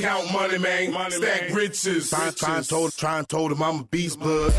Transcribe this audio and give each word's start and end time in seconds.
Count 0.00 0.32
money, 0.32 0.56
man. 0.56 0.92
Money, 0.92 1.10
Stack 1.10 1.48
man. 1.48 1.54
riches. 1.54 2.08
Try, 2.08 2.30
try, 2.30 2.56
and 2.56 2.66
told, 2.66 2.96
try 2.96 3.18
and 3.18 3.28
told 3.28 3.52
him 3.52 3.62
I'm 3.62 3.80
a 3.80 3.84
beast 3.84 4.18
blood. 4.18 4.50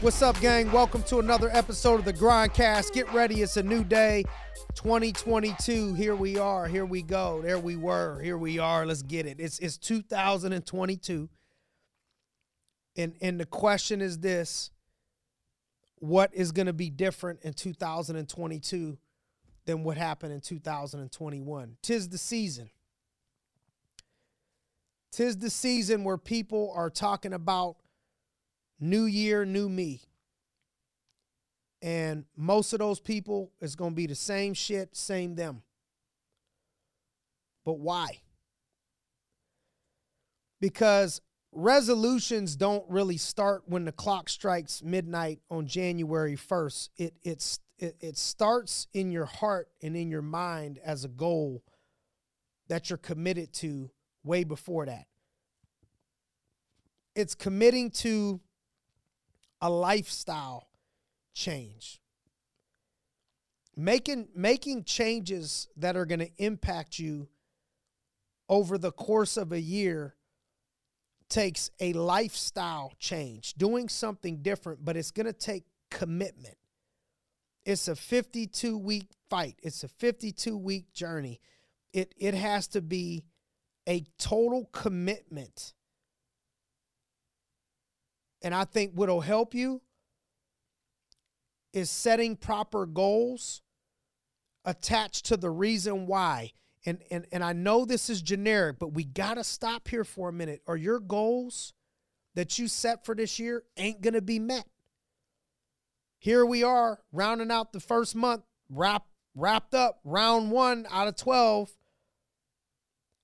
What's 0.00 0.22
up, 0.22 0.40
gang? 0.40 0.70
Welcome 0.70 1.02
to 1.04 1.18
another 1.18 1.50
episode 1.52 1.98
of 1.98 2.04
the 2.04 2.12
Grindcast. 2.12 2.92
Get 2.92 3.12
ready, 3.12 3.42
it's 3.42 3.56
a 3.56 3.64
new 3.64 3.82
day. 3.82 4.22
2022. 4.76 5.94
Here 5.94 6.14
we 6.14 6.38
are. 6.38 6.68
Here 6.68 6.86
we 6.86 7.02
go. 7.02 7.42
There 7.42 7.58
we 7.58 7.74
were. 7.74 8.20
Here 8.20 8.38
we 8.38 8.60
are. 8.60 8.86
Let's 8.86 9.02
get 9.02 9.26
it. 9.26 9.40
It's 9.40 9.58
it's 9.58 9.76
2022. 9.76 11.28
And 12.96 13.16
and 13.20 13.40
the 13.40 13.46
question 13.46 14.00
is 14.00 14.20
this: 14.20 14.70
What 15.96 16.32
is 16.32 16.52
going 16.52 16.66
to 16.66 16.72
be 16.72 16.90
different 16.90 17.40
in 17.42 17.54
2022 17.54 18.98
than 19.64 19.82
what 19.82 19.96
happened 19.96 20.32
in 20.32 20.40
2021? 20.42 21.76
Tis 21.82 22.08
the 22.08 22.18
season. 22.18 22.70
Tis 25.16 25.38
the 25.38 25.48
season 25.48 26.04
where 26.04 26.18
people 26.18 26.70
are 26.76 26.90
talking 26.90 27.32
about 27.32 27.76
new 28.78 29.06
year, 29.06 29.46
new 29.46 29.66
me. 29.66 30.02
And 31.80 32.26
most 32.36 32.74
of 32.74 32.80
those 32.80 33.00
people 33.00 33.50
is 33.58 33.76
going 33.76 33.92
to 33.92 33.96
be 33.96 34.06
the 34.06 34.14
same 34.14 34.52
shit, 34.52 34.94
same 34.94 35.34
them. 35.34 35.62
But 37.64 37.78
why? 37.78 38.20
Because 40.60 41.22
resolutions 41.50 42.54
don't 42.54 42.84
really 42.86 43.16
start 43.16 43.62
when 43.64 43.86
the 43.86 43.92
clock 43.92 44.28
strikes 44.28 44.82
midnight 44.82 45.40
on 45.50 45.66
January 45.66 46.36
1st. 46.36 46.90
It 46.98 47.14
it's 47.24 47.60
it, 47.78 47.96
it 48.00 48.18
starts 48.18 48.86
in 48.92 49.10
your 49.10 49.24
heart 49.24 49.68
and 49.82 49.96
in 49.96 50.10
your 50.10 50.20
mind 50.20 50.78
as 50.84 51.06
a 51.06 51.08
goal 51.08 51.62
that 52.68 52.90
you're 52.90 52.98
committed 52.98 53.54
to 53.54 53.90
way 54.26 54.44
before 54.44 54.86
that. 54.86 55.06
It's 57.14 57.34
committing 57.34 57.90
to 57.92 58.40
a 59.60 59.70
lifestyle 59.70 60.68
change. 61.32 62.00
Making 63.76 64.28
making 64.34 64.84
changes 64.84 65.68
that 65.76 65.96
are 65.96 66.06
going 66.06 66.20
to 66.20 66.30
impact 66.38 66.98
you 66.98 67.28
over 68.48 68.78
the 68.78 68.92
course 68.92 69.36
of 69.36 69.52
a 69.52 69.60
year 69.60 70.14
takes 71.28 71.70
a 71.80 71.92
lifestyle 71.92 72.92
change, 72.98 73.54
doing 73.54 73.88
something 73.88 74.42
different, 74.42 74.84
but 74.84 74.96
it's 74.96 75.10
going 75.10 75.26
to 75.26 75.32
take 75.32 75.64
commitment. 75.90 76.56
It's 77.64 77.88
a 77.88 77.96
52 77.96 78.78
week 78.78 79.08
fight. 79.28 79.56
It's 79.62 79.82
a 79.82 79.88
52 79.88 80.56
week 80.56 80.92
journey. 80.92 81.40
It 81.92 82.14
it 82.16 82.34
has 82.34 82.68
to 82.68 82.80
be 82.80 83.24
a 83.88 84.04
total 84.18 84.68
commitment 84.72 85.74
and 88.46 88.54
I 88.54 88.64
think 88.64 88.92
what'll 88.94 89.22
help 89.22 89.54
you 89.54 89.82
is 91.72 91.90
setting 91.90 92.36
proper 92.36 92.86
goals 92.86 93.62
attached 94.64 95.26
to 95.26 95.36
the 95.36 95.50
reason 95.50 96.06
why. 96.06 96.52
And, 96.84 97.02
and, 97.10 97.26
and 97.32 97.42
I 97.42 97.52
know 97.52 97.84
this 97.84 98.08
is 98.08 98.22
generic, 98.22 98.76
but 98.78 98.94
we 98.94 99.04
got 99.04 99.34
to 99.34 99.42
stop 99.42 99.88
here 99.88 100.04
for 100.04 100.28
a 100.28 100.32
minute. 100.32 100.62
Are 100.68 100.76
your 100.76 101.00
goals 101.00 101.72
that 102.36 102.56
you 102.56 102.68
set 102.68 103.04
for 103.04 103.16
this 103.16 103.40
year 103.40 103.64
ain't 103.76 104.00
going 104.00 104.14
to 104.14 104.22
be 104.22 104.38
met? 104.38 104.66
Here 106.20 106.46
we 106.46 106.62
are, 106.62 107.00
rounding 107.10 107.50
out 107.50 107.72
the 107.72 107.80
first 107.80 108.14
month, 108.14 108.42
wrap, 108.70 109.06
wrapped 109.34 109.74
up 109.74 109.98
round 110.04 110.52
one 110.52 110.86
out 110.88 111.08
of 111.08 111.16
12. 111.16 111.70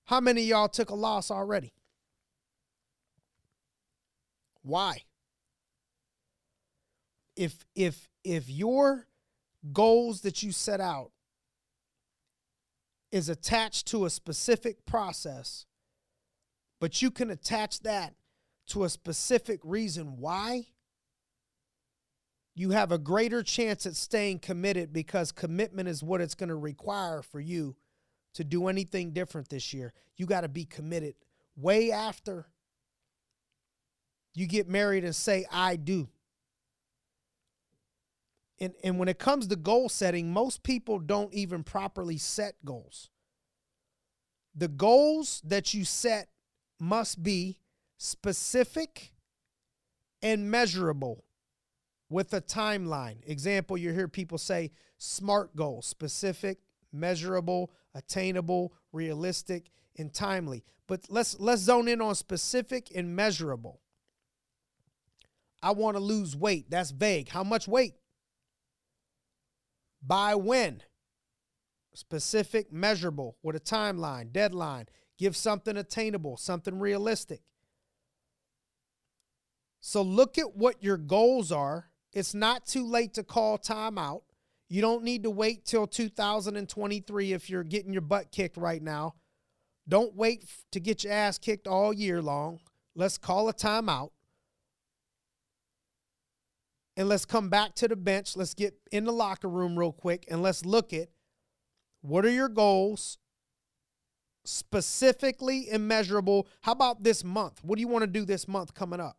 How 0.06 0.20
many 0.20 0.42
y'all 0.42 0.68
took 0.68 0.90
a 0.90 0.94
loss 0.94 1.30
already? 1.30 1.72
Why? 4.62 5.02
If 7.36 7.64
if 7.74 8.08
if 8.24 8.48
your 8.48 9.06
goals 9.72 10.22
that 10.22 10.42
you 10.42 10.52
set 10.52 10.80
out 10.80 11.12
is 13.10 13.28
attached 13.28 13.86
to 13.88 14.04
a 14.04 14.10
specific 14.10 14.84
process, 14.86 15.66
but 16.80 17.02
you 17.02 17.10
can 17.10 17.30
attach 17.30 17.80
that 17.80 18.14
to 18.68 18.84
a 18.84 18.88
specific 18.88 19.60
reason 19.64 20.18
why, 20.18 20.66
you 22.54 22.70
have 22.70 22.92
a 22.92 22.98
greater 22.98 23.42
chance 23.42 23.86
at 23.86 23.96
staying 23.96 24.38
committed 24.38 24.92
because 24.92 25.32
commitment 25.32 25.88
is 25.88 26.02
what 26.02 26.20
it's 26.20 26.34
going 26.34 26.48
to 26.48 26.56
require 26.56 27.22
for 27.22 27.40
you 27.40 27.76
to 28.34 28.44
do 28.44 28.68
anything 28.68 29.12
different 29.12 29.48
this 29.48 29.72
year. 29.72 29.92
You 30.16 30.26
got 30.26 30.42
to 30.42 30.48
be 30.48 30.64
committed 30.64 31.14
way 31.56 31.92
after 31.92 32.46
you 34.34 34.46
get 34.46 34.68
married 34.68 35.04
and 35.04 35.14
say, 35.14 35.44
I 35.50 35.76
do. 35.76 36.08
And, 38.58 38.74
and 38.82 38.98
when 38.98 39.08
it 39.08 39.18
comes 39.18 39.46
to 39.48 39.56
goal 39.56 39.88
setting, 39.88 40.32
most 40.32 40.62
people 40.62 40.98
don't 40.98 41.34
even 41.34 41.64
properly 41.64 42.16
set 42.16 42.54
goals. 42.64 43.10
The 44.54 44.68
goals 44.68 45.42
that 45.44 45.74
you 45.74 45.84
set 45.84 46.28
must 46.78 47.22
be 47.22 47.58
specific 47.98 49.12
and 50.22 50.50
measurable 50.50 51.24
with 52.08 52.32
a 52.34 52.40
timeline. 52.40 53.16
Example, 53.26 53.76
you 53.76 53.92
hear 53.92 54.06
people 54.06 54.38
say 54.38 54.70
SMART 54.98 55.56
goals 55.56 55.86
specific, 55.86 56.58
measurable, 56.92 57.72
attainable, 57.94 58.72
realistic, 58.92 59.70
and 59.98 60.12
timely. 60.12 60.64
But 60.86 61.06
let's 61.08 61.38
let's 61.38 61.62
zone 61.62 61.88
in 61.88 62.00
on 62.00 62.14
specific 62.14 62.90
and 62.94 63.14
measurable. 63.14 63.80
I 65.62 65.70
want 65.72 65.96
to 65.96 66.02
lose 66.02 66.34
weight. 66.34 66.70
That's 66.70 66.90
vague. 66.90 67.28
How 67.28 67.44
much 67.44 67.68
weight? 67.68 67.94
By 70.04 70.34
when? 70.34 70.82
Specific, 71.94 72.72
measurable, 72.72 73.36
with 73.42 73.54
a 73.54 73.60
timeline, 73.60 74.32
deadline. 74.32 74.86
Give 75.18 75.36
something 75.36 75.76
attainable, 75.76 76.36
something 76.36 76.78
realistic. 76.78 77.42
So 79.80 80.02
look 80.02 80.38
at 80.38 80.56
what 80.56 80.82
your 80.82 80.96
goals 80.96 81.52
are. 81.52 81.90
It's 82.12 82.34
not 82.34 82.66
too 82.66 82.86
late 82.86 83.14
to 83.14 83.22
call 83.22 83.58
time 83.58 83.98
out. 83.98 84.22
You 84.72 84.80
don't 84.80 85.04
need 85.04 85.24
to 85.24 85.30
wait 85.30 85.66
till 85.66 85.86
2023 85.86 87.34
if 87.34 87.50
you're 87.50 87.62
getting 87.62 87.92
your 87.92 88.00
butt 88.00 88.32
kicked 88.32 88.56
right 88.56 88.82
now. 88.82 89.16
Don't 89.86 90.16
wait 90.16 90.46
to 90.70 90.80
get 90.80 91.04
your 91.04 91.12
ass 91.12 91.36
kicked 91.36 91.66
all 91.66 91.92
year 91.92 92.22
long. 92.22 92.58
Let's 92.96 93.18
call 93.18 93.50
a 93.50 93.52
timeout 93.52 94.12
and 96.96 97.06
let's 97.06 97.26
come 97.26 97.50
back 97.50 97.74
to 97.74 97.88
the 97.88 97.96
bench. 97.96 98.34
Let's 98.34 98.54
get 98.54 98.72
in 98.90 99.04
the 99.04 99.12
locker 99.12 99.46
room 99.46 99.78
real 99.78 99.92
quick 99.92 100.24
and 100.30 100.40
let's 100.40 100.64
look 100.64 100.94
at 100.94 101.10
what 102.00 102.24
are 102.24 102.30
your 102.30 102.48
goals 102.48 103.18
specifically 104.46 105.68
and 105.70 105.86
measurable. 105.86 106.48
How 106.62 106.72
about 106.72 107.02
this 107.02 107.22
month? 107.22 107.62
What 107.62 107.76
do 107.76 107.82
you 107.82 107.88
want 107.88 108.04
to 108.04 108.10
do 108.10 108.24
this 108.24 108.48
month 108.48 108.72
coming 108.72 109.00
up? 109.00 109.18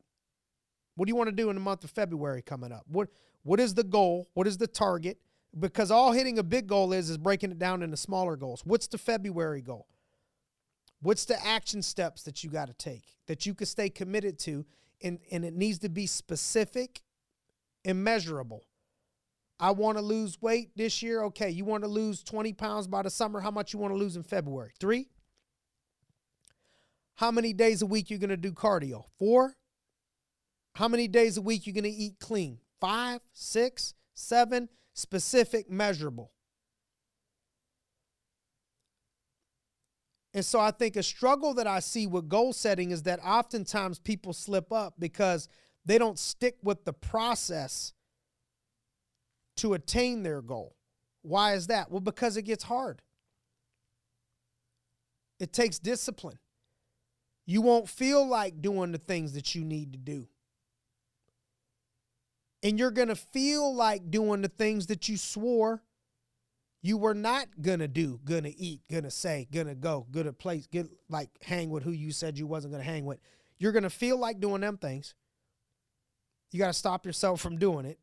What 0.96 1.06
do 1.06 1.12
you 1.12 1.16
want 1.16 1.30
to 1.30 1.36
do 1.36 1.52
in 1.52 1.56
the 1.56 1.62
month 1.62 1.84
of 1.84 1.92
February 1.92 2.42
coming 2.42 2.72
up? 2.72 2.86
What 2.88 3.10
what 3.44 3.60
is 3.60 3.76
the 3.76 3.84
goal? 3.84 4.30
What 4.34 4.48
is 4.48 4.58
the 4.58 4.66
target? 4.66 5.20
Because 5.58 5.92
all 5.92 6.12
hitting 6.12 6.40
a 6.40 6.44
big 6.44 6.68
goal 6.68 6.94
is 6.94 7.10
is 7.10 7.18
breaking 7.18 7.52
it 7.52 7.60
down 7.60 7.84
into 7.84 7.98
smaller 7.98 8.36
goals. 8.36 8.62
What's 8.66 8.88
the 8.88 8.98
February 8.98 9.62
goal? 9.62 9.88
What's 11.02 11.26
the 11.26 11.46
action 11.46 11.82
steps 11.82 12.24
that 12.24 12.44
you 12.44 12.50
got 12.50 12.68
to 12.68 12.74
take 12.74 13.04
that 13.28 13.46
you 13.46 13.54
can 13.54 13.68
stay 13.68 13.90
committed 13.90 14.40
to? 14.40 14.66
And, 15.02 15.20
and 15.32 15.44
it 15.44 15.54
needs 15.54 15.80
to 15.80 15.90
be 15.90 16.08
specific 16.08 17.02
immeasurable. 17.84 18.64
I 19.60 19.72
want 19.72 19.98
to 19.98 20.02
lose 20.02 20.42
weight 20.42 20.72
this 20.76 21.04
year. 21.04 21.24
Okay, 21.24 21.50
you 21.50 21.66
want 21.66 21.84
to 21.84 21.90
lose 21.90 22.24
20 22.24 22.54
pounds 22.54 22.88
by 22.88 23.02
the 23.02 23.10
summer. 23.10 23.42
How 23.42 23.52
much 23.52 23.74
you 23.74 23.80
want 23.80 23.94
to 23.94 23.98
lose 23.98 24.16
in 24.16 24.24
February? 24.24 24.72
Three? 24.80 25.10
How 27.16 27.32
many 27.32 27.54
days 27.54 27.82
a 27.82 27.86
week 27.86 28.10
you're 28.10 28.20
going 28.20 28.30
to 28.30 28.38
do 28.38 28.52
cardio? 28.52 29.06
Four? 29.20 29.56
How 30.76 30.88
many 30.88 31.08
days 31.08 31.38
a 31.38 31.42
week 31.42 31.68
you're 31.68 31.74
going 31.74 31.84
to 31.84 31.90
eat 31.90 32.20
clean? 32.20 32.60
Five, 32.80 33.22
six, 33.32 33.94
seven, 34.16 34.70
specific, 34.94 35.70
measurable. 35.70 36.32
And 40.34 40.44
so 40.44 40.60
I 40.60 40.72
think 40.72 40.96
a 40.96 41.04
struggle 41.04 41.54
that 41.56 41.68
I 41.68 41.80
see 41.80 42.08
with 42.08 42.28
goal 42.28 42.54
setting 42.54 42.92
is 42.92 43.04
that 43.04 43.20
oftentimes 43.24 44.00
people 44.00 44.34
slip 44.34 44.72
up 44.72 44.96
because– 45.00 45.48
they 45.86 45.98
don't 45.98 46.18
stick 46.18 46.58
with 46.64 46.86
the 46.86 46.94
process 46.94 47.94
to 49.58 49.74
attain 49.74 50.24
their 50.24 50.42
goal. 50.42 50.76
Why 51.22 51.54
is 51.54 51.68
that? 51.68 51.92
Well, 51.92 52.00
because 52.00 52.38
it 52.38 52.44
gets 52.44 52.64
hard. 52.64 53.02
It 55.40 55.52
takes 55.52 55.80
discipline. 55.80 56.40
You 57.46 57.62
won't 57.62 57.90
feel 57.90 58.26
like 58.26 58.62
doing 58.62 58.92
the 58.92 58.98
things 58.98 59.34
that 59.34 59.54
you 59.54 59.64
need 59.66 59.94
to 59.94 60.00
do. 60.00 60.28
And 62.64 62.80
you're 62.80 62.92
going 62.92 63.10
to 63.10 63.16
feel 63.16 63.76
like 63.76 64.10
doing 64.10 64.42
the 64.42 64.48
things 64.48 64.88
that 64.88 65.08
you 65.08 65.18
swore 65.18 65.84
you 66.84 66.98
were 66.98 67.14
not 67.14 67.48
gonna 67.62 67.88
do, 67.88 68.20
gonna 68.26 68.52
eat, 68.58 68.82
gonna 68.92 69.10
say, 69.10 69.48
gonna 69.52 69.74
go, 69.74 70.06
gonna 70.12 70.34
place, 70.34 70.68
get 70.68 70.86
like 71.10 71.30
hang 71.42 71.70
with 71.70 71.82
who 71.82 71.92
you 71.92 72.12
said 72.12 72.38
you 72.38 72.46
wasn't 72.46 72.74
gonna 72.74 72.84
hang 72.84 73.06
with. 73.06 73.20
You're 73.58 73.72
gonna 73.72 73.90
feel 73.90 74.18
like 74.18 74.42
doing 74.42 74.60
them 74.60 74.78
things. 74.78 75.16
You 76.52 76.60
gotta 76.60 76.74
stop 76.74 77.06
yourself 77.06 77.40
from 77.40 77.58
doing 77.58 77.86
it. 77.86 78.00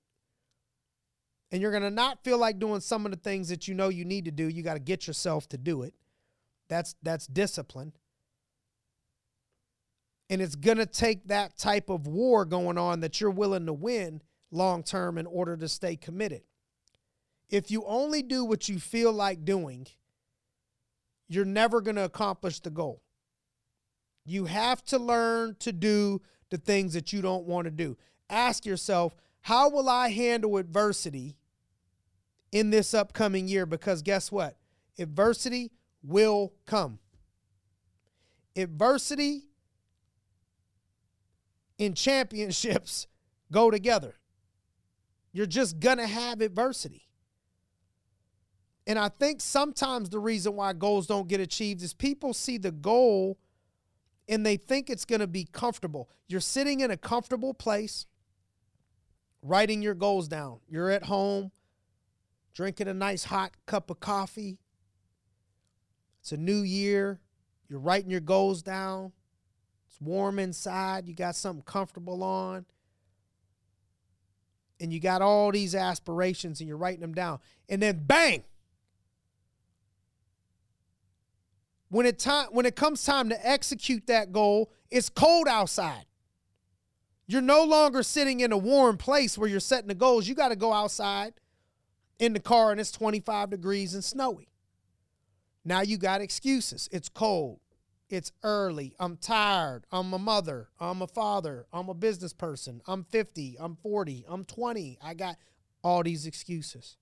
And 1.53 1.61
you're 1.61 1.73
gonna 1.73 1.91
not 1.91 2.25
feel 2.25 2.39
like 2.39 2.59
doing 2.59 2.81
some 2.81 3.05
of 3.05 3.13
the 3.13 3.19
things 3.19 3.51
that 3.51 3.69
you 3.69 3.75
know 3.75 3.91
you 3.91 4.07
need 4.07 4.25
to 4.25 4.31
do. 4.31 4.49
You 4.49 4.63
gotta 4.63 4.81
get 4.81 5.07
yourself 5.07 5.47
to 5.51 5.59
do 5.59 5.83
it. 5.83 5.93
That's 6.71 6.95
that's 7.03 7.27
discipline. 7.27 7.93
And 10.31 10.41
it's 10.41 10.57
gonna 10.57 10.87
take 10.87 11.29
that 11.29 11.59
type 11.59 11.91
of 11.91 12.07
war 12.07 12.47
going 12.47 12.79
on 12.79 13.01
that 13.01 13.21
you're 13.21 13.31
willing 13.31 13.67
to 13.67 13.75
win 13.75 14.23
long 14.51 14.83
term 14.83 15.19
in 15.19 15.27
order 15.27 15.57
to 15.57 15.69
stay 15.69 15.97
committed 15.97 16.43
if 17.51 17.71
you 17.71 17.85
only 17.87 18.23
do 18.23 18.45
what 18.45 18.69
you 18.69 18.79
feel 18.79 19.13
like 19.13 19.45
doing, 19.45 19.87
you're 21.29 21.45
never 21.45 21.81
going 21.81 21.97
to 21.97 22.05
accomplish 22.05 22.61
the 22.61 22.71
goal. 22.71 23.03
You 24.25 24.45
have 24.47 24.85
to 24.87 24.99
learn 24.99 25.57
to 25.61 25.73
do 25.73 26.23
the 26.51 26.59
things 26.59 26.95
that 26.95 27.13
you 27.13 27.23
don't 27.23 27.47
want 27.47 27.65
to 27.65 27.71
do. 27.71 27.97
Ask 28.29 28.65
yourself, 28.65 29.17
how 29.43 29.69
will 29.69 29.89
I 29.89 30.11
handle 30.11 30.57
adversity 30.57 31.37
in 32.53 32.71
this 32.71 32.95
upcoming 32.95 33.49
year? 33.49 33.67
Because 33.67 34.03
guess 34.03 34.31
what? 34.31 34.57
Adversity 34.99 35.73
will 36.03 36.53
come. 36.67 36.99
Adversity 38.55 39.47
in 41.79 41.95
championships 41.95 43.07
go 43.53 43.71
together. 43.71 44.20
You're 45.33 45.47
just 45.47 45.81
going 45.81 45.99
to 45.99 46.07
have 46.07 46.41
adversity. 46.41 47.09
And 48.87 48.99
I 48.99 49.09
think 49.09 49.41
sometimes 49.41 50.11
the 50.11 50.19
reason 50.19 50.57
why 50.57 50.73
goals 50.73 51.07
don't 51.07 51.29
get 51.29 51.41
achieved 51.41 51.83
is 51.83 51.95
people 51.95 52.35
see 52.35 52.59
the 52.59 52.73
goal 52.73 53.39
and 54.29 54.45
they 54.45 54.57
think 54.57 54.91
it's 54.91 55.05
going 55.05 55.21
to 55.21 55.27
be 55.27 55.45
comfortable. 55.45 56.09
You're 56.29 56.41
sitting 56.41 56.81
in 56.81 56.91
a 56.91 56.97
comfortable 56.97 57.53
place, 57.53 58.07
writing 59.43 59.83
your 59.83 59.95
goals 59.95 60.29
down. 60.29 60.61
You're 60.69 60.91
at 60.91 61.05
home, 61.05 61.53
drinking 62.55 62.89
a 62.89 62.95
nice 62.95 63.25
hot 63.25 63.53
cup 63.67 63.91
of 63.91 64.01
coffee. 64.01 64.59
It's 66.21 66.33
a 66.33 66.37
new 66.37 66.61
year. 66.61 67.21
You're 67.69 67.81
writing 67.81 68.11
your 68.11 68.21
goals 68.21 68.63
down. 68.63 69.13
It's 69.89 70.01
warm 70.01 70.39
inside. 70.39 71.07
You 71.07 71.15
got 71.15 71.35
something 71.35 71.63
comfortable 71.63 72.23
on. 72.23 72.67
And 74.81 74.93
you 74.93 74.99
got 74.99 75.21
all 75.21 75.53
these 75.53 75.75
aspirations 75.75 76.61
and 76.61 76.69
you're 76.69 76.79
writing 76.79 77.01
them 77.01 77.15
down. 77.15 77.39
And 77.69 77.83
then 77.83 78.01
bang, 78.07 78.43
when 81.91 82.07
it 82.07 82.19
time 82.19 82.49
when 82.53 82.65
it 82.67 82.77
comes 82.77 83.05
time 83.05 83.29
to 83.29 83.49
execute 83.49 84.07
that 84.07 84.33
goal, 84.33 84.73
it's 84.91 85.09
cold 85.09 85.47
outside. 85.49 86.07
You're 87.27 87.43
no 87.43 87.63
longer 87.65 88.03
sitting 88.03 88.41
in 88.41 88.51
a 88.51 88.59
warm 88.59 88.97
place 88.97 89.39
where 89.39 89.49
you're 89.49 89.61
setting 89.61 89.89
the 89.89 89.95
goals. 89.95 90.27
You 90.27 90.35
got 90.35 90.49
to 90.49 90.57
go 90.57 90.73
outside 90.73 91.35
in 92.19 92.33
the 92.33 92.41
car 92.41 92.73
and 92.73 92.81
it's 92.81 92.91
25 92.91 93.51
degrees 93.51 93.95
and 93.95 94.03
snowy. 94.03 94.49
Now 95.65 95.83
you 95.83 95.97
got 95.99 96.21
excuses. 96.21 96.89
It's 96.91 97.09
cold. 97.09 97.61
It's 98.11 98.33
early. 98.43 98.93
I'm 98.99 99.17
tired. 99.17 99.85
I'm 99.93 100.13
a 100.13 100.19
mother. 100.19 100.69
I'm 100.81 101.01
a 101.01 101.07
father. 101.07 101.67
I'm 101.73 101.89
a 101.89 101.95
business 101.95 102.33
person. 102.33 102.83
I'm 102.87 103.05
50. 103.05 103.57
I'm 103.59 103.77
40. 103.77 104.25
I'm 104.29 104.45
20. 104.45 104.99
I 105.01 105.15
got 105.15 105.37
all 105.83 106.03
these 106.03 106.27
excuses. 106.27 106.97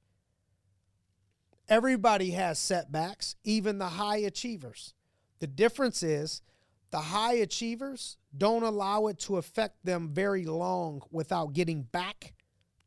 Everybody 1.66 2.30
has 2.32 2.58
setbacks, 2.58 3.36
even 3.42 3.78
the 3.78 3.88
high 3.88 4.18
achievers. 4.18 4.94
The 5.40 5.46
difference 5.46 6.02
is 6.02 6.42
the 6.90 6.98
high 6.98 7.34
achievers 7.34 8.16
don't 8.36 8.62
allow 8.62 9.06
it 9.06 9.18
to 9.20 9.38
affect 9.38 9.84
them 9.84 10.10
very 10.12 10.44
long 10.44 11.02
without 11.10 11.52
getting 11.54 11.82
back 11.82 12.34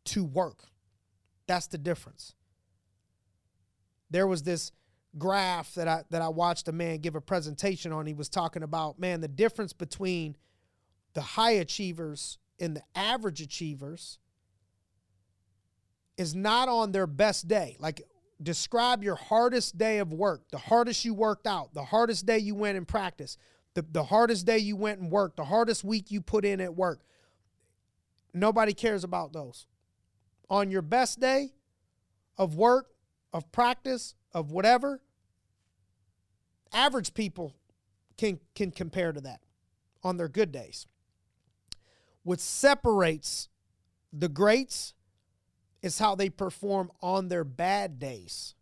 to 0.05 0.23
work. 0.23 0.63
That's 1.47 1.67
the 1.67 1.77
difference. 1.77 2.33
There 4.09 4.27
was 4.27 4.43
this 4.43 4.71
graph 5.17 5.73
that 5.75 5.87
I 5.87 6.03
that 6.09 6.21
I 6.21 6.29
watched 6.29 6.67
a 6.67 6.71
man 6.71 6.99
give 6.99 7.15
a 7.15 7.21
presentation 7.21 7.91
on. 7.91 8.05
He 8.05 8.13
was 8.13 8.29
talking 8.29 8.63
about, 8.63 8.99
man, 8.99 9.21
the 9.21 9.27
difference 9.27 9.73
between 9.73 10.35
the 11.13 11.21
high 11.21 11.51
achievers 11.51 12.37
and 12.59 12.75
the 12.75 12.83
average 12.95 13.41
achievers 13.41 14.19
is 16.17 16.35
not 16.35 16.69
on 16.69 16.91
their 16.91 17.07
best 17.07 17.47
day. 17.47 17.75
Like 17.79 18.03
describe 18.41 19.03
your 19.03 19.15
hardest 19.15 19.77
day 19.77 19.99
of 19.99 20.13
work, 20.13 20.49
the 20.51 20.57
hardest 20.57 21.05
you 21.05 21.13
worked 21.13 21.47
out, 21.47 21.73
the 21.73 21.83
hardest 21.83 22.25
day 22.25 22.39
you 22.39 22.55
went 22.55 22.77
in 22.77 22.85
practice, 22.85 23.37
the, 23.73 23.85
the 23.91 24.03
hardest 24.03 24.45
day 24.45 24.57
you 24.57 24.75
went 24.75 24.99
and 24.99 25.11
worked, 25.11 25.37
the 25.37 25.45
hardest 25.45 25.83
week 25.83 26.11
you 26.11 26.21
put 26.21 26.45
in 26.45 26.61
at 26.61 26.75
work. 26.75 27.01
Nobody 28.33 28.73
cares 28.73 29.03
about 29.03 29.33
those. 29.33 29.67
On 30.49 30.71
your 30.71 30.81
best 30.81 31.19
day 31.19 31.53
of 32.37 32.55
work, 32.55 32.87
of 33.33 33.51
practice, 33.51 34.15
of 34.33 34.51
whatever, 34.51 35.01
average 36.73 37.13
people 37.13 37.53
can, 38.17 38.39
can 38.55 38.71
compare 38.71 39.11
to 39.11 39.21
that 39.21 39.41
on 40.03 40.17
their 40.17 40.27
good 40.27 40.51
days. 40.51 40.87
What 42.23 42.39
separates 42.39 43.49
the 44.13 44.29
greats 44.29 44.93
is 45.81 45.97
how 45.97 46.15
they 46.15 46.29
perform 46.29 46.91
on 47.01 47.27
their 47.27 47.43
bad 47.43 47.99
days. 47.99 48.55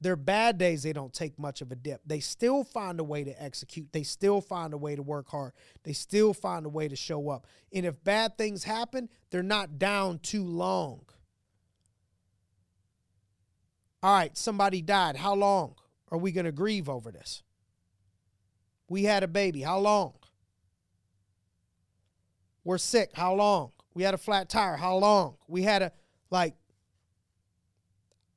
Their 0.00 0.16
bad 0.16 0.58
days, 0.58 0.82
they 0.82 0.92
don't 0.92 1.12
take 1.12 1.38
much 1.38 1.62
of 1.62 1.72
a 1.72 1.74
dip. 1.74 2.02
They 2.04 2.20
still 2.20 2.64
find 2.64 3.00
a 3.00 3.04
way 3.04 3.24
to 3.24 3.42
execute. 3.42 3.92
They 3.92 4.02
still 4.02 4.40
find 4.40 4.74
a 4.74 4.76
way 4.76 4.94
to 4.94 5.02
work 5.02 5.30
hard. 5.30 5.52
They 5.84 5.94
still 5.94 6.34
find 6.34 6.66
a 6.66 6.68
way 6.68 6.86
to 6.88 6.96
show 6.96 7.30
up. 7.30 7.46
And 7.72 7.86
if 7.86 8.02
bad 8.04 8.36
things 8.36 8.64
happen, 8.64 9.08
they're 9.30 9.42
not 9.42 9.78
down 9.78 10.18
too 10.18 10.44
long. 10.44 11.06
All 14.06 14.12
right, 14.12 14.38
somebody 14.38 14.82
died. 14.82 15.16
How 15.16 15.34
long 15.34 15.74
are 16.12 16.18
we 16.18 16.30
going 16.30 16.44
to 16.44 16.52
grieve 16.52 16.88
over 16.88 17.10
this? 17.10 17.42
We 18.88 19.02
had 19.02 19.24
a 19.24 19.26
baby. 19.26 19.62
How 19.62 19.80
long? 19.80 20.12
We're 22.62 22.78
sick. 22.78 23.10
How 23.14 23.34
long? 23.34 23.72
We 23.94 24.04
had 24.04 24.14
a 24.14 24.16
flat 24.16 24.48
tire. 24.48 24.76
How 24.76 24.96
long? 24.98 25.38
We 25.48 25.62
had 25.62 25.82
a 25.82 25.92
like, 26.30 26.54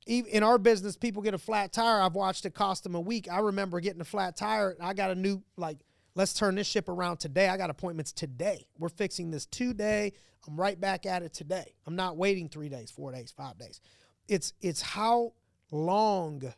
in 0.08 0.42
our 0.42 0.58
business, 0.58 0.96
people 0.96 1.22
get 1.22 1.34
a 1.34 1.38
flat 1.38 1.72
tire. 1.72 2.02
I've 2.02 2.16
watched 2.16 2.44
it 2.46 2.52
cost 2.52 2.82
them 2.82 2.96
a 2.96 3.00
week. 3.00 3.28
I 3.30 3.38
remember 3.38 3.78
getting 3.78 4.00
a 4.00 4.04
flat 4.04 4.36
tire. 4.36 4.76
I 4.80 4.92
got 4.92 5.12
a 5.12 5.14
new, 5.14 5.40
like, 5.56 5.78
let's 6.16 6.34
turn 6.34 6.56
this 6.56 6.66
ship 6.66 6.88
around 6.88 7.18
today. 7.18 7.48
I 7.48 7.56
got 7.56 7.70
appointments 7.70 8.10
today. 8.10 8.66
We're 8.76 8.88
fixing 8.88 9.30
this 9.30 9.46
today. 9.46 10.14
I'm 10.48 10.58
right 10.58 10.80
back 10.80 11.06
at 11.06 11.22
it 11.22 11.32
today. 11.32 11.76
I'm 11.86 11.94
not 11.94 12.16
waiting 12.16 12.48
three 12.48 12.70
days, 12.70 12.90
four 12.90 13.12
days, 13.12 13.32
five 13.36 13.56
days. 13.56 13.80
It's 14.26 14.52
it's 14.60 14.80
how 14.80 15.34
long 15.70 16.52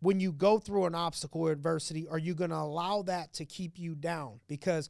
when 0.00 0.18
you 0.18 0.32
go 0.32 0.58
through 0.58 0.86
an 0.86 0.94
obstacle 0.94 1.42
or 1.42 1.52
adversity 1.52 2.08
are 2.08 2.18
you 2.18 2.34
going 2.34 2.50
to 2.50 2.56
allow 2.56 3.02
that 3.02 3.32
to 3.34 3.44
keep 3.44 3.78
you 3.78 3.94
down? 3.94 4.40
Because 4.48 4.88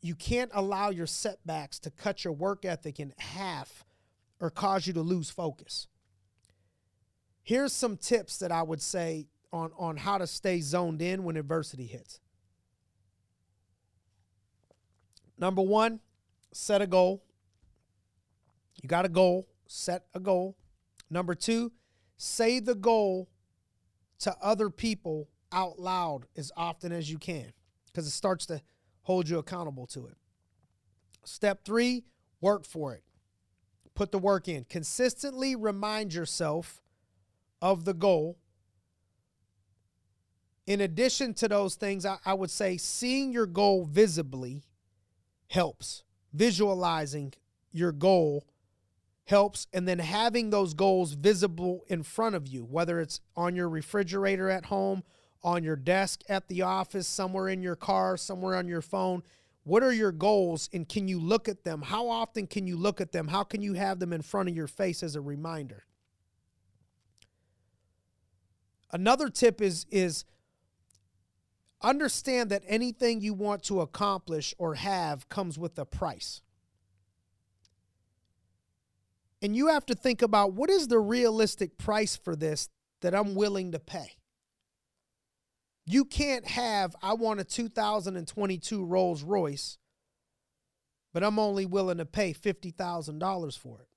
you 0.00 0.14
can't 0.14 0.50
allow 0.54 0.90
your 0.90 1.06
setbacks 1.06 1.78
to 1.80 1.90
cut 1.90 2.24
your 2.24 2.32
work 2.32 2.64
ethic 2.64 3.00
in 3.00 3.12
half 3.18 3.84
or 4.40 4.50
cause 4.50 4.86
you 4.86 4.92
to 4.92 5.02
lose 5.02 5.30
focus. 5.30 5.88
Here's 7.42 7.72
some 7.72 7.96
tips 7.96 8.38
that 8.38 8.50
I 8.50 8.62
would 8.62 8.80
say 8.80 9.26
on, 9.52 9.70
on 9.78 9.96
how 9.98 10.18
to 10.18 10.26
stay 10.26 10.60
zoned 10.60 11.02
in 11.02 11.24
when 11.24 11.36
adversity 11.36 11.86
hits. 11.86 12.20
Number 15.36 15.62
one, 15.62 16.00
set 16.52 16.80
a 16.80 16.86
goal. 16.86 17.22
You 18.82 18.88
got 18.88 19.04
a 19.04 19.08
goal, 19.08 19.46
set 19.66 20.04
a 20.14 20.20
goal. 20.20 20.56
Number 21.10 21.34
two, 21.34 21.72
say 22.16 22.60
the 22.60 22.74
goal 22.74 23.28
to 24.20 24.34
other 24.40 24.70
people 24.70 25.28
out 25.52 25.78
loud 25.78 26.26
as 26.36 26.50
often 26.56 26.92
as 26.92 27.10
you 27.10 27.18
can 27.18 27.52
because 27.86 28.06
it 28.06 28.10
starts 28.10 28.46
to 28.46 28.60
hold 29.02 29.28
you 29.28 29.38
accountable 29.38 29.86
to 29.86 30.06
it. 30.06 30.16
Step 31.24 31.64
three, 31.64 32.04
work 32.40 32.66
for 32.66 32.94
it. 32.94 33.02
Put 33.94 34.10
the 34.10 34.18
work 34.18 34.48
in. 34.48 34.64
Consistently 34.64 35.54
remind 35.54 36.12
yourself 36.12 36.82
of 37.62 37.84
the 37.84 37.94
goal. 37.94 38.38
In 40.66 40.80
addition 40.80 41.34
to 41.34 41.48
those 41.48 41.76
things, 41.76 42.04
I, 42.04 42.16
I 42.24 42.34
would 42.34 42.50
say 42.50 42.76
seeing 42.76 43.32
your 43.32 43.46
goal 43.46 43.84
visibly 43.84 44.64
helps. 45.48 46.02
Visualizing 46.32 47.32
your 47.70 47.92
goal 47.92 48.44
helps. 49.24 49.66
And 49.72 49.88
then 49.88 49.98
having 49.98 50.50
those 50.50 50.74
goals 50.74 51.14
visible 51.14 51.84
in 51.88 52.02
front 52.02 52.34
of 52.34 52.46
you, 52.46 52.64
whether 52.64 53.00
it's 53.00 53.20
on 53.36 53.56
your 53.56 53.68
refrigerator 53.68 54.50
at 54.50 54.66
home 54.66 55.02
on 55.44 55.62
your 55.62 55.76
desk 55.76 56.22
at 56.28 56.48
the 56.48 56.62
office, 56.62 57.06
somewhere 57.06 57.48
in 57.48 57.62
your 57.62 57.76
car, 57.76 58.16
somewhere 58.16 58.56
on 58.56 58.66
your 58.66 58.80
phone. 58.80 59.22
What 59.62 59.82
are 59.82 59.92
your 59.92 60.10
goals 60.10 60.68
and 60.72 60.88
can 60.88 61.06
you 61.06 61.20
look 61.20 61.48
at 61.48 61.64
them? 61.64 61.82
How 61.82 62.08
often 62.08 62.46
can 62.46 62.66
you 62.66 62.76
look 62.76 63.00
at 63.00 63.12
them? 63.12 63.28
How 63.28 63.44
can 63.44 63.60
you 63.60 63.74
have 63.74 63.98
them 63.98 64.12
in 64.12 64.22
front 64.22 64.48
of 64.48 64.56
your 64.56 64.66
face 64.66 65.02
as 65.02 65.14
a 65.14 65.20
reminder? 65.20 65.84
Another 68.90 69.28
tip 69.28 69.60
is 69.60 69.86
is 69.90 70.24
understand 71.82 72.50
that 72.50 72.62
anything 72.66 73.20
you 73.20 73.34
want 73.34 73.62
to 73.64 73.80
accomplish 73.80 74.54
or 74.56 74.76
have 74.76 75.28
comes 75.28 75.58
with 75.58 75.78
a 75.78 75.84
price. 75.84 76.40
And 79.44 79.54
you 79.54 79.66
have 79.66 79.84
to 79.86 79.94
think 79.94 80.22
about 80.22 80.54
what 80.54 80.70
is 80.70 80.88
the 80.88 80.98
realistic 80.98 81.76
price 81.76 82.16
for 82.16 82.34
this 82.34 82.70
that 83.02 83.14
I'm 83.14 83.34
willing 83.34 83.72
to 83.72 83.78
pay. 83.78 84.12
You 85.84 86.06
can't 86.06 86.46
have, 86.46 86.96
I 87.02 87.12
want 87.12 87.40
a 87.40 87.44
2022 87.44 88.82
Rolls 88.82 89.22
Royce, 89.22 89.76
but 91.12 91.22
I'm 91.22 91.38
only 91.38 91.66
willing 91.66 91.98
to 91.98 92.06
pay 92.06 92.32
$50,000 92.32 93.58
for 93.58 93.82
it. 93.82 93.88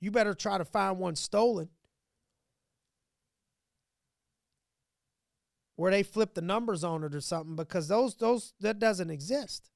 You 0.00 0.12
better 0.12 0.34
try 0.34 0.56
to 0.56 0.64
find 0.64 0.98
one 0.98 1.16
stolen 1.16 1.70
where 5.74 5.90
they 5.90 6.04
flip 6.04 6.34
the 6.34 6.42
numbers 6.42 6.84
on 6.84 7.02
it 7.02 7.12
or 7.12 7.20
something 7.20 7.56
because 7.56 7.88
those 7.88 8.14
those 8.14 8.54
that 8.60 8.78
doesn't 8.78 9.10
exist. 9.10 9.68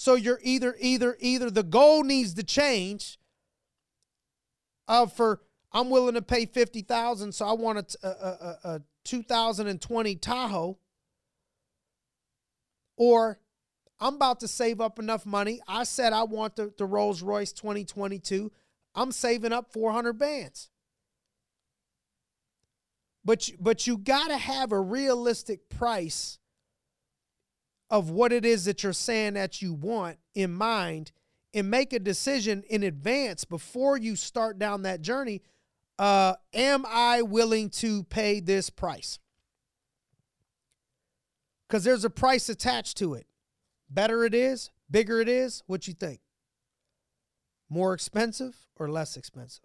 So 0.00 0.14
you're 0.14 0.38
either 0.44 0.76
either 0.78 1.16
either 1.18 1.50
the 1.50 1.64
goal 1.64 2.04
needs 2.04 2.34
to 2.34 2.44
change 2.44 3.18
of 4.86 5.12
for 5.12 5.40
I'm 5.72 5.90
willing 5.90 6.14
to 6.14 6.22
pay 6.22 6.46
50,000 6.46 7.32
so 7.32 7.44
I 7.44 7.52
want 7.54 7.96
a, 8.04 8.06
a, 8.06 8.10
a, 8.10 8.58
a 8.76 8.82
2020 9.04 10.14
Tahoe 10.14 10.78
or 12.96 13.40
I'm 13.98 14.14
about 14.14 14.38
to 14.38 14.46
save 14.46 14.80
up 14.80 15.00
enough 15.00 15.26
money. 15.26 15.60
I 15.66 15.82
said 15.82 16.12
I 16.12 16.22
want 16.22 16.54
the, 16.54 16.72
the 16.78 16.86
Rolls 16.86 17.20
Royce 17.20 17.50
2022. 17.50 18.52
I'm 18.94 19.10
saving 19.10 19.52
up 19.52 19.72
400 19.72 20.12
bands. 20.12 20.70
But 23.24 23.50
but 23.58 23.88
you 23.88 23.98
got 23.98 24.28
to 24.28 24.36
have 24.36 24.70
a 24.70 24.80
realistic 24.80 25.68
price 25.68 26.37
of 27.90 28.10
what 28.10 28.32
it 28.32 28.44
is 28.44 28.64
that 28.66 28.82
you're 28.82 28.92
saying 28.92 29.34
that 29.34 29.62
you 29.62 29.72
want 29.72 30.18
in 30.34 30.52
mind 30.52 31.12
and 31.54 31.70
make 31.70 31.92
a 31.92 31.98
decision 31.98 32.62
in 32.68 32.82
advance 32.82 33.44
before 33.44 33.96
you 33.96 34.14
start 34.14 34.58
down 34.58 34.82
that 34.82 35.00
journey. 35.00 35.42
Uh, 35.98 36.34
am 36.52 36.84
I 36.86 37.22
willing 37.22 37.70
to 37.70 38.04
pay 38.04 38.40
this 38.40 38.70
price? 38.70 39.18
Because 41.66 41.84
there's 41.84 42.04
a 42.04 42.10
price 42.10 42.48
attached 42.48 42.96
to 42.98 43.14
it. 43.14 43.26
Better 43.90 44.24
it 44.24 44.34
is, 44.34 44.70
bigger 44.90 45.20
it 45.20 45.28
is. 45.28 45.62
What 45.66 45.88
you 45.88 45.94
think? 45.94 46.20
More 47.70 47.94
expensive 47.94 48.54
or 48.76 48.88
less 48.90 49.16
expensive? 49.16 49.64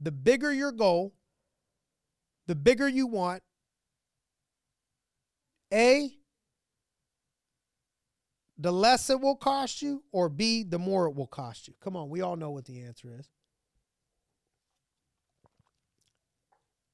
The 0.00 0.12
bigger 0.12 0.52
your 0.52 0.72
goal, 0.72 1.14
the 2.46 2.54
bigger 2.54 2.88
you 2.88 3.06
want, 3.06 3.42
A, 5.72 6.19
the 8.60 8.70
less 8.70 9.08
it 9.08 9.18
will 9.18 9.36
cost 9.36 9.80
you, 9.80 10.04
or 10.12 10.28
B, 10.28 10.64
the 10.64 10.78
more 10.78 11.06
it 11.06 11.14
will 11.14 11.26
cost 11.26 11.66
you. 11.66 11.74
Come 11.80 11.96
on, 11.96 12.10
we 12.10 12.20
all 12.20 12.36
know 12.36 12.50
what 12.50 12.66
the 12.66 12.82
answer 12.82 13.08
is. 13.18 13.26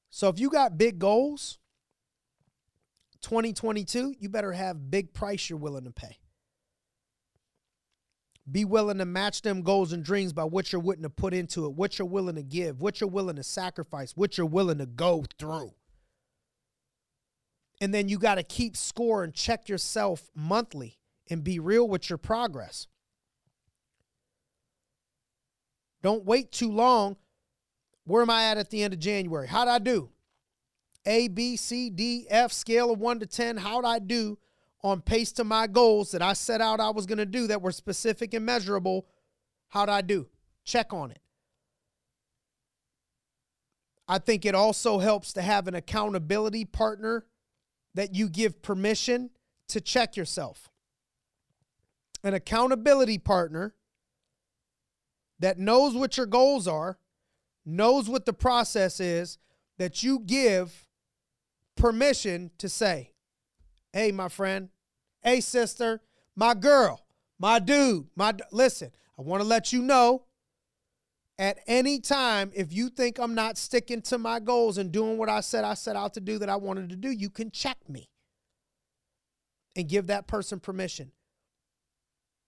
So 0.09 0.29
if 0.29 0.39
you 0.39 0.49
got 0.49 0.77
big 0.77 0.97
goals, 0.97 1.59
2022, 3.21 4.15
you 4.17 4.29
better 4.29 4.53
have 4.53 4.89
big 4.89 5.13
price 5.13 5.49
you're 5.49 5.59
willing 5.59 5.83
to 5.83 5.91
pay. 5.91 6.17
Be 8.49 8.63
willing 8.63 8.99
to 8.99 9.05
match 9.05 9.41
them 9.41 9.61
goals 9.61 9.91
and 9.91 10.05
dreams 10.05 10.31
by 10.31 10.45
what 10.45 10.71
you're 10.71 10.81
willing 10.81 11.03
to 11.03 11.09
put 11.09 11.33
into 11.33 11.65
it, 11.65 11.73
what 11.73 11.99
you're 11.99 12.07
willing 12.07 12.35
to 12.35 12.43
give, 12.43 12.79
what 12.79 13.01
you're 13.01 13.09
willing 13.09 13.35
to 13.35 13.43
sacrifice, 13.43 14.13
what 14.15 14.37
you're 14.37 14.47
willing 14.47 14.77
to 14.77 14.85
go 14.85 15.25
through. 15.37 15.73
And 17.81 17.93
then 17.93 18.07
you 18.07 18.17
got 18.17 18.35
to 18.35 18.43
keep 18.43 18.77
score 18.77 19.25
and 19.25 19.33
check 19.33 19.67
yourself 19.67 20.29
monthly 20.33 20.96
and 21.29 21.43
be 21.43 21.59
real 21.59 21.87
with 21.87 22.09
your 22.09 22.17
progress. 22.17 22.87
Don't 26.01 26.25
wait 26.25 26.51
too 26.51 26.71
long. 26.71 27.17
Where 28.05 28.21
am 28.21 28.29
I 28.29 28.45
at 28.45 28.57
at 28.57 28.69
the 28.69 28.83
end 28.83 28.93
of 28.93 28.99
January? 28.99 29.47
How'd 29.47 29.67
I 29.67 29.79
do? 29.79 30.09
A, 31.05 31.27
B, 31.27 31.55
C, 31.57 31.89
D, 31.89 32.27
F, 32.29 32.51
scale 32.51 32.91
of 32.91 32.99
1 32.99 33.19
to 33.19 33.25
10. 33.25 33.57
How'd 33.57 33.85
I 33.85 33.99
do 33.99 34.37
on 34.83 35.01
pace 35.01 35.31
to 35.33 35.43
my 35.43 35.67
goals 35.67 36.11
that 36.11 36.21
I 36.21 36.33
set 36.33 36.61
out 36.61 36.79
I 36.79 36.89
was 36.91 37.05
going 37.05 37.17
to 37.17 37.25
do 37.25 37.47
that 37.47 37.61
were 37.61 37.71
specific 37.71 38.33
and 38.33 38.45
measurable, 38.45 39.07
how'd 39.69 39.89
I 39.89 40.01
do? 40.01 40.27
Check 40.63 40.93
on 40.93 41.11
it. 41.11 41.19
I 44.07 44.19
think 44.19 44.45
it 44.45 44.55
also 44.55 44.99
helps 44.99 45.33
to 45.33 45.41
have 45.41 45.67
an 45.67 45.75
accountability 45.75 46.63
partner 46.63 47.25
that 47.93 48.15
you 48.15 48.29
give 48.29 48.61
permission 48.61 49.31
to 49.69 49.81
check 49.81 50.15
yourself. 50.15 50.69
An 52.23 52.33
accountability 52.33 53.17
partner 53.17 53.75
that 55.39 55.59
knows 55.59 55.93
what 55.95 56.17
your 56.17 56.25
goals 56.25 56.67
are, 56.67 56.97
knows 57.65 58.09
what 58.09 58.25
the 58.25 58.33
process 58.33 58.99
is, 58.99 59.37
that 59.77 60.01
you 60.01 60.19
give 60.19 60.87
permission 61.75 62.51
to 62.57 62.67
say, 62.67 63.11
Hey, 63.93 64.11
my 64.11 64.29
friend. 64.29 64.69
Hey, 65.23 65.41
sister. 65.41 66.01
My 66.35 66.53
girl. 66.53 67.05
My 67.39 67.59
dude. 67.59 68.07
My 68.15 68.33
listen. 68.51 68.91
I 69.17 69.21
want 69.21 69.41
to 69.41 69.47
let 69.47 69.73
you 69.73 69.81
know. 69.81 70.25
At 71.39 71.59
any 71.67 71.99
time, 71.99 72.51
if 72.55 72.73
you 72.73 72.89
think 72.89 73.19
I'm 73.19 73.35
not 73.35 73.57
sticking 73.57 74.01
to 74.03 74.17
my 74.17 74.39
goals 74.39 74.77
and 74.77 74.91
doing 74.91 75.17
what 75.17 75.29
I 75.29 75.41
said 75.41 75.63
I 75.63 75.75
set 75.75 75.95
out 75.95 76.15
to 76.15 76.19
do 76.19 76.39
that 76.39 76.49
I 76.49 76.55
wanted 76.55 76.89
to 76.89 76.95
do, 76.95 77.11
you 77.11 77.29
can 77.29 77.51
check 77.51 77.77
me 77.87 78.09
and 79.75 79.87
give 79.87 80.07
that 80.07 80.25
person 80.27 80.59
permission. 80.59 81.11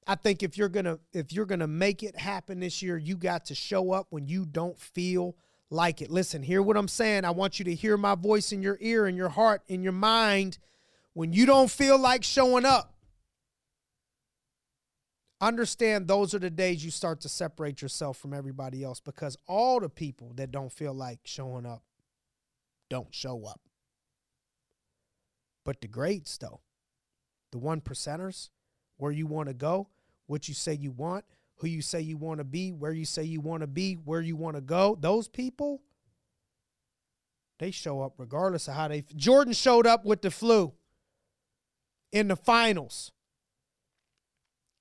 I 0.07 0.15
think 0.15 0.41
if 0.43 0.57
you're 0.57 0.69
gonna 0.69 0.99
if 1.13 1.31
you're 1.31 1.45
gonna 1.45 1.67
make 1.67 2.03
it 2.03 2.17
happen 2.17 2.59
this 2.59 2.81
year, 2.81 2.97
you 2.97 3.15
got 3.15 3.45
to 3.45 3.55
show 3.55 3.91
up 3.91 4.07
when 4.09 4.27
you 4.27 4.45
don't 4.45 4.79
feel 4.79 5.35
like 5.69 6.01
it. 6.01 6.09
Listen, 6.09 6.41
hear 6.41 6.61
what 6.61 6.77
I'm 6.77 6.87
saying. 6.87 7.25
I 7.25 7.31
want 7.31 7.59
you 7.59 7.65
to 7.65 7.75
hear 7.75 7.95
my 7.95 8.15
voice 8.15 8.51
in 8.51 8.61
your 8.61 8.77
ear, 8.81 9.07
in 9.07 9.15
your 9.15 9.29
heart, 9.29 9.61
in 9.67 9.83
your 9.83 9.93
mind 9.93 10.57
when 11.19 11.33
you 11.33 11.45
don't 11.45 11.69
feel 11.69 11.99
like 11.99 12.23
showing 12.23 12.65
up, 12.65 12.93
understand 15.41 16.07
those 16.07 16.33
are 16.33 16.39
the 16.39 16.49
days 16.49 16.83
you 16.83 16.91
start 16.91 17.19
to 17.21 17.27
separate 17.29 17.81
yourself 17.81 18.17
from 18.17 18.33
everybody 18.33 18.83
else 18.83 18.99
because 18.99 19.37
all 19.47 19.79
the 19.81 19.89
people 19.89 20.31
that 20.35 20.51
don't 20.51 20.71
feel 20.71 20.93
like 20.93 21.19
showing 21.23 21.65
up 21.65 21.83
don't 22.89 23.13
show 23.13 23.45
up. 23.45 23.59
But 25.65 25.81
the 25.81 25.87
greats, 25.87 26.37
though, 26.37 26.61
the 27.51 27.57
one 27.57 27.81
percenters, 27.81 28.49
where 28.99 29.11
you 29.11 29.25
want 29.25 29.47
to 29.47 29.53
go, 29.53 29.87
what 30.27 30.47
you 30.47 30.53
say 30.53 30.73
you 30.73 30.91
want, 30.91 31.25
who 31.55 31.67
you 31.67 31.81
say 31.81 31.99
you 31.99 32.17
want 32.17 32.37
to 32.37 32.43
be, 32.43 32.71
where 32.71 32.91
you 32.91 33.05
say 33.05 33.23
you 33.23 33.41
want 33.41 33.61
to 33.61 33.67
be, 33.67 33.95
where 33.95 34.21
you 34.21 34.35
want 34.35 34.55
to 34.55 34.61
go, 34.61 34.97
those 34.99 35.27
people, 35.27 35.81
they 37.57 37.71
show 37.71 38.01
up 38.01 38.13
regardless 38.17 38.67
of 38.67 38.75
how 38.75 38.87
they. 38.87 39.03
Jordan 39.15 39.53
showed 39.53 39.87
up 39.87 40.05
with 40.05 40.21
the 40.21 40.29
flu 40.29 40.73
in 42.11 42.27
the 42.27 42.35
finals. 42.35 43.11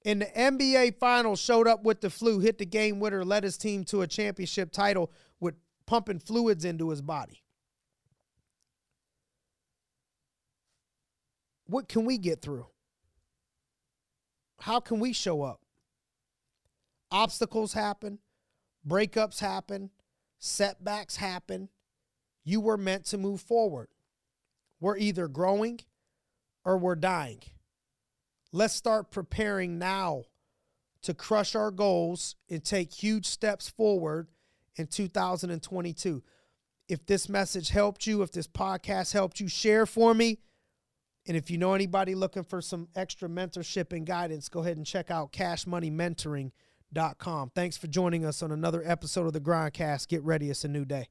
In 0.04 0.20
the 0.20 0.26
NBA 0.26 0.98
finals, 0.98 1.40
showed 1.40 1.66
up 1.66 1.84
with 1.84 2.00
the 2.00 2.10
flu, 2.10 2.38
hit 2.38 2.58
the 2.58 2.66
game 2.66 3.00
winner, 3.00 3.24
led 3.24 3.44
his 3.44 3.56
team 3.56 3.84
to 3.84 4.02
a 4.02 4.06
championship 4.06 4.70
title 4.70 5.10
with 5.40 5.54
pumping 5.86 6.20
fluids 6.20 6.64
into 6.64 6.90
his 6.90 7.02
body. 7.02 7.42
What 11.66 11.88
can 11.88 12.04
we 12.04 12.16
get 12.16 12.40
through? 12.40 12.66
How 14.60 14.80
can 14.80 15.00
we 15.00 15.12
show 15.12 15.42
up? 15.42 15.60
Obstacles 17.10 17.72
happen, 17.72 18.18
breakups 18.86 19.40
happen, 19.40 19.90
setbacks 20.38 21.16
happen. 21.16 21.68
You 22.44 22.60
were 22.60 22.76
meant 22.76 23.04
to 23.06 23.18
move 23.18 23.40
forward. 23.40 23.88
We're 24.80 24.96
either 24.96 25.28
growing 25.28 25.80
or 26.64 26.76
we're 26.76 26.96
dying. 26.96 27.40
Let's 28.52 28.74
start 28.74 29.10
preparing 29.10 29.78
now 29.78 30.24
to 31.02 31.14
crush 31.14 31.54
our 31.54 31.70
goals 31.70 32.36
and 32.48 32.64
take 32.64 32.92
huge 32.92 33.26
steps 33.26 33.68
forward 33.68 34.28
in 34.76 34.86
2022. 34.86 36.22
If 36.88 37.04
this 37.06 37.28
message 37.28 37.70
helped 37.70 38.06
you, 38.06 38.22
if 38.22 38.32
this 38.32 38.46
podcast 38.46 39.12
helped 39.12 39.40
you, 39.40 39.48
share 39.48 39.84
for 39.84 40.14
me. 40.14 40.38
And 41.28 41.36
if 41.36 41.50
you 41.50 41.58
know 41.58 41.74
anybody 41.74 42.14
looking 42.14 42.42
for 42.42 42.62
some 42.62 42.88
extra 42.96 43.28
mentorship 43.28 43.92
and 43.92 44.06
guidance, 44.06 44.48
go 44.48 44.60
ahead 44.60 44.78
and 44.78 44.86
check 44.86 45.10
out 45.10 45.30
cashmoneymentoring.com. 45.32 47.50
Thanks 47.54 47.76
for 47.76 47.86
joining 47.86 48.24
us 48.24 48.42
on 48.42 48.50
another 48.50 48.82
episode 48.84 49.26
of 49.26 49.34
the 49.34 49.40
Grindcast. 49.40 50.08
Get 50.08 50.24
ready, 50.24 50.48
it's 50.48 50.64
a 50.64 50.68
new 50.68 50.86
day. 50.86 51.08